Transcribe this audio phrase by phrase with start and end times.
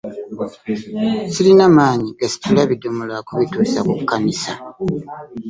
[1.33, 4.51] Sirina maanyi gasitula bidomola kubituusa ku kkanisa.